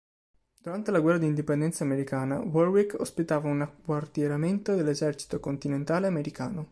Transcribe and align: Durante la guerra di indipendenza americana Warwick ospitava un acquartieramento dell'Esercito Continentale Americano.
Durante 0.57 0.89
la 0.89 0.99
guerra 0.99 1.19
di 1.19 1.27
indipendenza 1.27 1.83
americana 1.83 2.39
Warwick 2.39 2.99
ospitava 2.99 3.49
un 3.49 3.61
acquartieramento 3.61 4.73
dell'Esercito 4.75 5.39
Continentale 5.39 6.07
Americano. 6.07 6.69